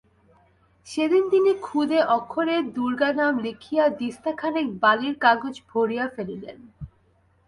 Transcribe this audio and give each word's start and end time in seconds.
সেদিন 0.87 1.23
তিনি 1.29 1.51
খুদে 1.61 1.99
অক্ষরে 2.17 2.55
দুর্গানাম 2.75 3.33
লিখিয়া 3.39 3.85
দিস্তাখানেক 3.99 4.67
বালির 4.83 5.15
কাগজ 5.19 5.55
ভরিয়া 5.69 6.05
ফেলিলেন। 6.15 6.57